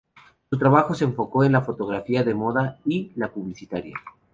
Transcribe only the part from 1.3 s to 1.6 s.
en